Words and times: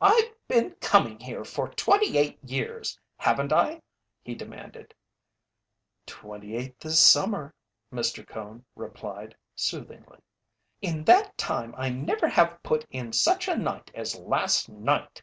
"I've 0.00 0.34
been 0.48 0.70
coming 0.80 1.20
here 1.20 1.44
for 1.44 1.68
twenty 1.68 2.16
eight 2.16 2.42
years, 2.42 2.98
haven't 3.18 3.52
I?" 3.52 3.82
he 4.22 4.34
demanded. 4.34 4.94
"Twenty 6.06 6.56
eight 6.56 6.80
this 6.80 6.98
summer," 6.98 7.52
Mr. 7.92 8.26
Cone 8.26 8.64
replied, 8.76 9.36
soothingly. 9.54 10.20
"In 10.80 11.04
that 11.04 11.36
time 11.36 11.74
I 11.76 11.90
never 11.90 12.28
have 12.28 12.62
put 12.62 12.86
in 12.90 13.12
such 13.12 13.46
a 13.46 13.58
night 13.58 13.90
as 13.94 14.18
last 14.18 14.70
night!" 14.70 15.20